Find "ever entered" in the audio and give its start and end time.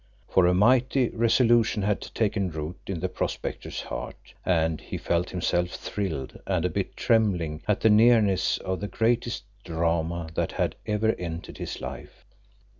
10.87-11.59